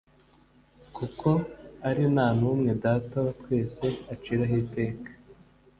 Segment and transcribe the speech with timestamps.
[0.95, 1.29] Kuko
[1.89, 5.09] ari nta numwe Data wa twese aciraho iteka,